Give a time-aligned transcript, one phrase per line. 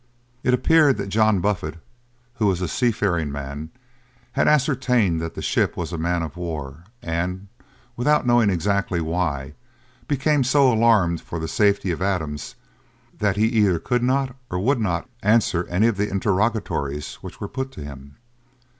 [0.41, 1.75] It appeared that John Buffet,
[2.37, 3.69] who was a sea faring man,
[4.31, 7.49] had ascertained that the ship was a man of war, and,
[7.95, 9.53] without knowing exactly why,
[10.07, 12.55] became so alarmed for the safety of Adams,
[13.19, 17.47] that he either could not or would not answer any of the interrogatories which were
[17.47, 18.15] put to him.